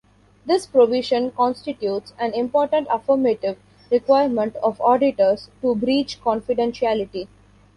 This 0.47 0.65
provision 0.65 1.29
constitutes 1.29 2.13
an 2.17 2.33
important 2.33 2.87
affirmative 2.89 3.59
requirement 3.91 4.55
of 4.55 4.81
auditors 4.81 5.51
to 5.61 5.75
breach 5.75 6.19
confidentiality. 6.23 7.27